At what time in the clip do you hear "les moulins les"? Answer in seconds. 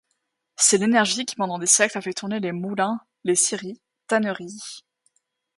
2.39-3.35